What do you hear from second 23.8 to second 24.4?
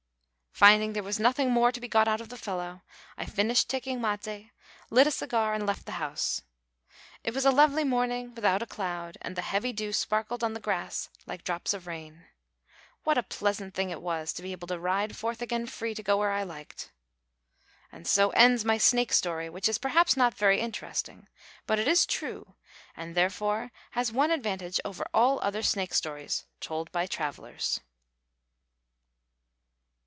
has one